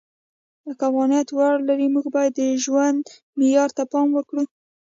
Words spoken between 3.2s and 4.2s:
معیار ته پام